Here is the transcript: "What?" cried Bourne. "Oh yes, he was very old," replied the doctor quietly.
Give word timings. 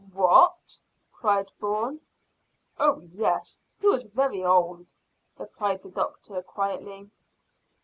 "What?" 0.13 0.81
cried 1.13 1.51
Bourne. 1.59 2.01
"Oh 2.79 3.01
yes, 3.13 3.59
he 3.79 3.85
was 3.85 4.07
very 4.07 4.43
old," 4.43 4.95
replied 5.37 5.83
the 5.83 5.91
doctor 5.91 6.41
quietly. 6.41 7.11